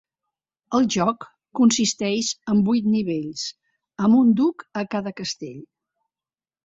El 0.77 0.87
joc 0.95 1.27
consisteix 1.59 2.31
en 2.53 2.65
vuit 2.69 2.89
nivells, 2.95 3.45
amb 4.07 4.21
un 4.21 4.35
duc 4.41 4.65
a 4.83 4.87
cada 4.97 5.15
castell. 5.21 5.61